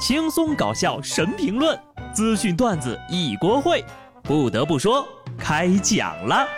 [0.00, 1.78] 轻松搞笑神评论，
[2.14, 3.84] 资讯段子一锅烩。
[4.22, 5.06] 不得不说，
[5.38, 6.48] 开讲了。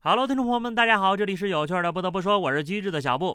[0.00, 1.92] Hello，听众朋友们，大家好，这里是有趣的。
[1.92, 3.34] 不得不说，我是机智的小布。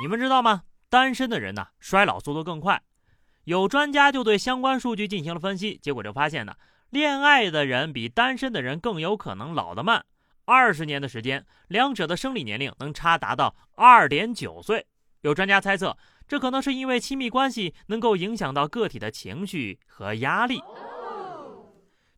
[0.00, 0.62] 你们知道吗？
[0.88, 2.80] 单身的人呢，衰老速度更快。
[3.42, 6.54] 有专家就对相关数据进行了分析，结果就发现呢，
[6.90, 10.04] 恋爱的人比单身的人更有可能老得慢。
[10.44, 14.86] 二十年的时间，两者的生理年龄能差达到二点九岁。
[15.26, 20.62] 有专家猜测，这可能是因为亲密关系能够影响到个体的情绪和压力。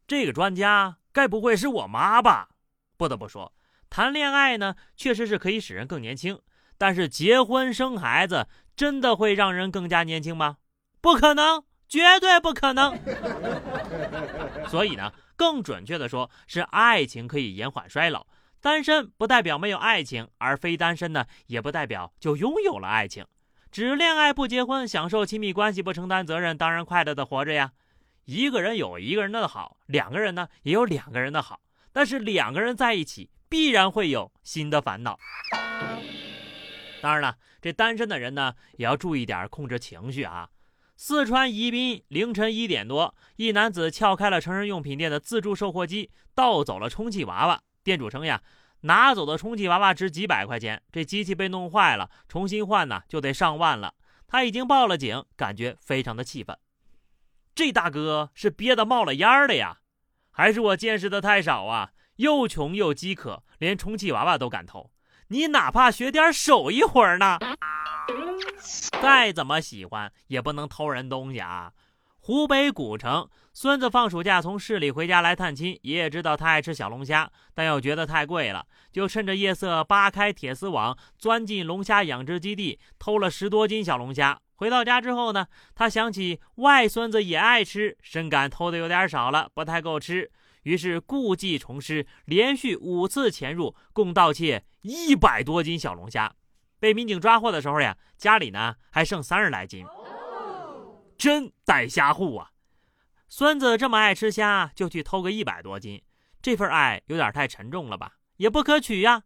[0.07, 2.51] 这个专家该不会是我妈吧？
[2.99, 3.55] 不得不说，
[3.89, 6.39] 谈恋爱呢，确实是可以使人更年轻，
[6.77, 10.59] 但是结婚生孩子真的会让人更加年轻吗？
[11.01, 12.95] 不可能，绝对不可能。
[14.69, 15.11] 所以呢？
[15.35, 18.27] 更准确的说，是爱情可以延缓衰老。
[18.61, 23.25] 单身不代表没有爱情，而非单身呢，也不代表就拥有了爱情。
[23.71, 27.73] 只恋爱不结婚，享受亲密关系不承担责任，当然快乐的活着呀。
[28.25, 31.61] 一个人有一个人的好，两个人呢也有两个人的好。
[31.93, 35.19] 但是两个人在一起，必然会有新的烦恼。
[37.01, 40.51] 当然了，这单身的人呢，也要注意点控制情绪啊。
[40.97, 47.61] 四川宜宾凌晨一点多，一男子撬开了成人用品店的自助售货机，盗走了充气娃娃。
[47.89, 48.43] 店主称呀，
[48.83, 53.95] 拿走的充气娃娃值几百块钱，这机器被弄坏了，重新换呢就得上万了。
[54.27, 56.59] 他已经报了警，感觉非常的气愤。
[57.55, 59.79] 这大哥是憋得冒了烟了呀，
[60.31, 61.93] 还是我见识的太少啊？
[62.17, 64.91] 又穷又饥渴，连充气娃娃都敢偷，
[65.29, 67.39] 你哪怕学点手艺活呢？
[69.01, 71.73] 再怎么喜欢也不能偷人东西啊！
[72.29, 84.39] 湖北古城，孙子放暑假从市里回家来探亲，爷爷知道他爱吃小龙虾，但又觉得太贵了，就趁着夜色扒开铁丝网，钻进龙虾养殖基地，偷了十多斤小龙虾。
[84.57, 90.31] 回到家之后呢，他想起外孙子也爱吃，深感偷的有点少了，不太够吃，
[90.65, 96.31] 于是故技重施，连续五次潜入，共盗窃一百多斤小龙虾。
[96.79, 99.87] 被民警抓获的时候呀，家里呢还剩三十来斤，
[101.19, 102.53] 真逮虾户啊！
[103.29, 106.01] 孙子这么爱吃虾，就去偷个一百多斤，
[106.41, 108.15] 这份爱有点太沉重了吧？
[108.37, 109.25] 也不可取呀。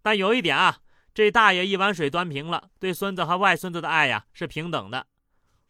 [0.00, 0.78] 但有一点啊，
[1.12, 5.06] 这大爷一碗水端平了，对孙子和外孙子的爱呀是平等的。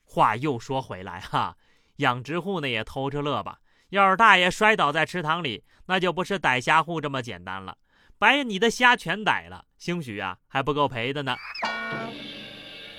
[0.05, 1.57] 话又说回来哈，
[1.97, 3.59] 养殖户呢也偷着乐吧。
[3.89, 7.79] 要是大爷摔倒在池塘里，那就不是逮虾户这么简单了。
[8.17, 11.37] 把你的虾全逮了，兴许啊还不够赔的呢。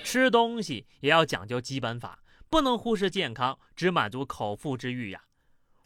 [0.03, 2.19] 吃东西也要讲究基本法，
[2.55, 5.23] 不能忽视健康，只满足口腹之欲呀。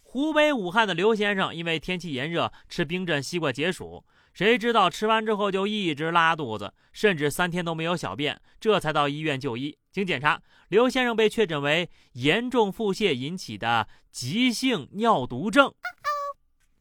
[0.03, 9.75] 湖北武汉的刘先生因为天气炎热，吃冰镇西瓜解暑，谁知道吃完之后就一直拉肚子，甚至三天都没有小便，这才到医院就医。
[9.91, 15.73] 经检查，刘先生被确诊为严重腹泻引起的急性尿毒症，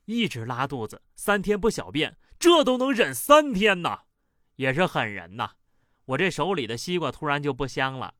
[0.04, 2.18] 一直拉肚子，三天不小便。
[2.38, 4.00] 这都能忍三天呐，
[4.56, 5.52] 也是狠人呐！
[6.04, 8.12] 我这手里的西瓜突然就不香了，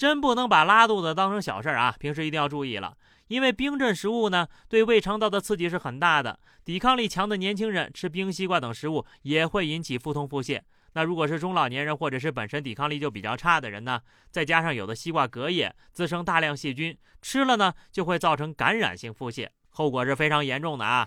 [0.00, 1.94] 真不能把拉肚子当成小事儿啊！
[2.00, 2.96] 平时一定要注意了，
[3.28, 6.40] 因为冰镇食物呢，对胃肠道的刺激是很大的。
[6.64, 10.58] 抵抗力强的年轻人吃冰西瓜等食物也会引起腹痛腹泻。
[10.94, 14.00] 那如果是中老年人或者是本身抵抗力就比较差的人呢，
[14.30, 21.06] 再加上有的西瓜隔夜滋生大量细菌，吃了呢就会造成感染性腹泻，后果是非常严重的啊！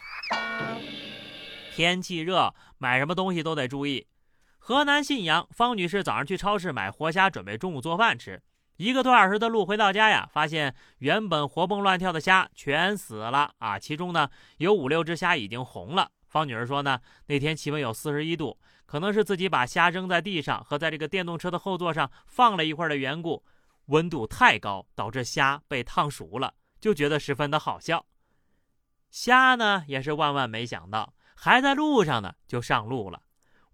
[1.73, 4.05] 天气热，买什么东西都得注意。
[4.59, 8.39] 河南信阳方女士早上去超市买活虾，准备中午做饭吃。
[8.77, 13.77] 一个多小时的路回到家呀，发现原本活蹦乱跳的虾全死了啊！
[13.77, 16.09] 其中呢有五六只虾已经红了。
[16.27, 23.43] 方女士说呢，那天气温有四十一度，可能是自己把虾扔在地上和在这个电动车的后座上放了一会儿的缘故，
[23.85, 28.05] 温度太高导致虾被烫熟了，就觉得十分的好笑。
[29.11, 31.13] 虾呢也是万万没想到。
[31.35, 33.22] 还在路上呢，就上路了。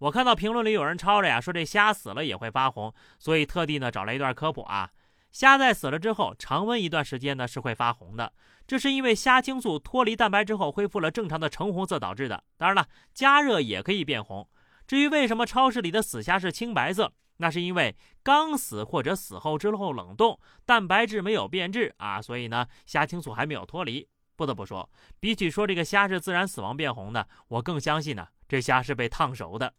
[0.00, 4.90] 我看到评论里有人抄着呀，说这虾死了也会发红，所以特地呢找了一段科普啊。
[5.30, 8.32] 虾在死了之后，常温一段时间呢是会发红的，
[8.66, 12.42] 这是因为虾青素脱离蛋白之后恢复了正常的橙红色导致的。
[12.56, 14.48] 当然了，加热也可以变红。
[14.86, 24.08] 至于为什么超市里的死虾是青白色，那是因为刚死或者死后之后冷冻，蛋白质没有变质啊，所以呢虾青素还没有脱离。
[24.34, 24.88] 不得不说，
[25.20, 29.74] 比起说这个虾是自然死亡变红的，我更相信呢，这虾是被烫熟的。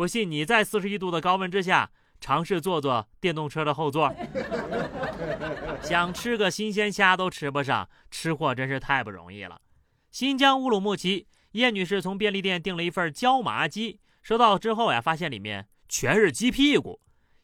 [0.00, 1.90] 不信你在四十一度的高温之下
[2.22, 4.10] 尝试坐坐电动车的后座，
[5.84, 9.60] 想吃个新鲜虾都吃不上，吃货真是太不容易了。
[10.10, 16.98] 新疆乌鲁木齐叶女士从便利店订了一份椒麻鸡，收到之后呀，发现里面全是鸡屁股。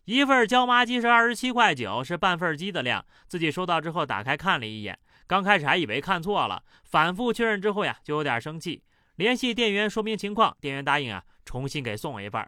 [0.07, 3.05] 一份椒麻鸡是二十七块九，是半份鸡的量。
[3.29, 8.83] 自己收到之后打开看了一眼，刚开始还以为看错了，反复确认之后呀，就有点生气，
[9.17, 12.47] 联系店员说明情况，店员答应啊，重新给送一份。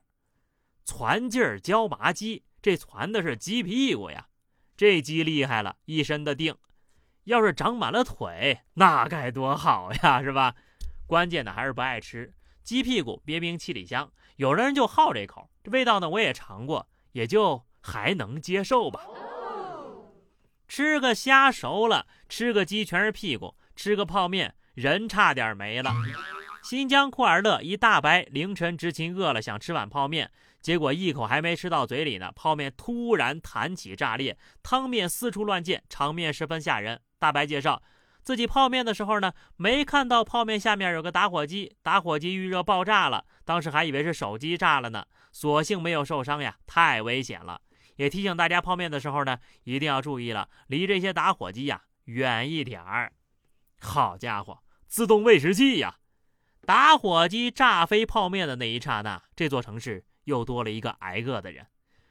[0.85, 4.27] 攒劲儿椒麻鸡，这攒的是鸡屁股呀，
[4.77, 6.55] 这鸡厉害了，一身的腚，
[7.25, 10.55] 要是长满了腿，那该多好呀，是吧？
[11.07, 16.87] 关键的还是不爱吃鸡屁股，别名七里香，有的人就好这口，这味道呢，我也尝过。
[17.13, 19.01] 也就还能接受吧。
[20.69, 25.91] 吃个虾熟了，吃个鸡全是屁股，吃个泡面人差点没了。
[26.63, 37.01] 新疆库尔勒一大白凌晨执勤饿了，想吃碗泡面，结果一口还没吃到嘴里呢，泡面突然弹起炸裂，汤面四处乱溅，场面十分吓人。
[37.19, 37.83] 大白介绍
[38.23, 45.05] 自己泡面的时候呢，没看到泡面下面有个打火机，打火机遇热爆炸了，当时还以为是手机炸了呢。
[45.33, 47.61] 所幸没有受伤呀，太危险了。
[47.97, 53.13] 也提醒大家，泡面的时候呢，一定要注意了，离这些打火机呀远一点儿。
[53.81, 55.97] 好家伙，自动喂食器呀！
[56.69, 61.67] 打火机炸飞泡面的那一刹那，这座城市又多了一个挨饿的人，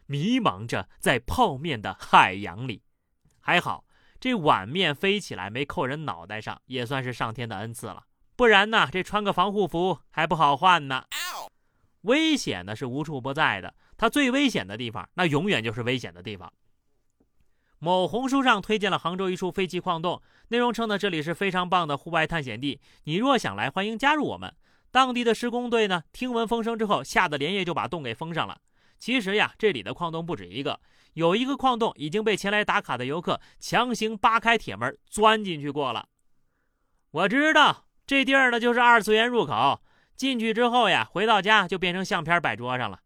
[0.08, 2.82] 迷茫着在泡面的海洋里。
[3.40, 3.86] 还好
[4.20, 8.06] 这碗面飞起来没扣人脑袋上，也算是上天的恩赐了。
[8.36, 11.06] 不然呢，这穿个防护服还不好换呢。
[12.02, 16.52] 危险呢是无处不在的，它最危险的地方，那永远就是危险的地方。
[17.80, 24.52] 某红书上推荐了杭州一处废弃矿洞，内容称呢这里是非常棒的户外探险地，你若想来，欢迎加入我们。
[24.90, 28.60] 当地的施工队呢听闻风声之后，吓得连夜就把洞给封上了。
[28.98, 30.80] 其实呀，这里的矿洞不止一个，
[31.14, 36.08] 有一个矿洞已经被前来打卡的游客强行扒开铁门钻进去过了。
[37.12, 39.82] 我知道这地儿呢就是二次元入口。
[40.16, 43.02] 进去之后呀，回到家就变成相片摆桌上了。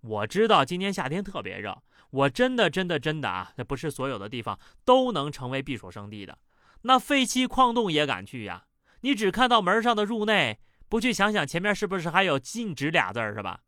[0.00, 6.38] 我知道今年夏天特别热，我真的真的真的啊，那不是所有的地方都能成为避暑胜地的。
[6.82, 8.64] 那废弃矿洞也敢去呀？
[9.00, 10.58] 你只看到门上的入内，
[10.88, 13.60] 不去想想前面是不是还有禁止俩字儿是吧？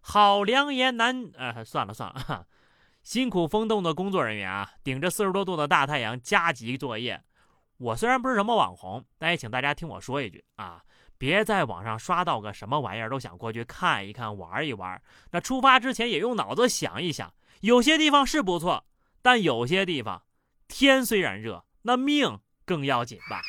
[0.00, 2.46] 好良言难，呃，算了算了，
[3.02, 7.22] 辛苦封洞的工作人员啊，顶着四十多度的大太阳加急作业。
[7.78, 10.82] 我虽然不是什么网红，但也请大家听我说一句啊。
[11.18, 15.00] 别在网上刷到个什么玩意儿都想过去看一看、玩一玩。
[15.30, 18.84] 那出发之前也用脑子想一想，有些地方是不错，
[19.22, 20.22] 但有些地方
[20.68, 23.42] 天虽然热，那命更要紧吧。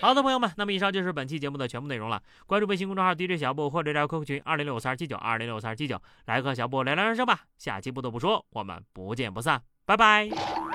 [0.00, 2.22] 好的，朋友们，那么以上就是本期节目的全部内容了。
[2.46, 7.40] 关注微信公众号 DJ 小布或者加 QQ 群二零六三七九二零六三七九，来和小布聊聊人生吧。
[7.58, 10.69] 下期不得不说，我们不见不散，拜拜。